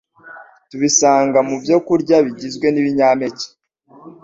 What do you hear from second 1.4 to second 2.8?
mu byokurya bigizwe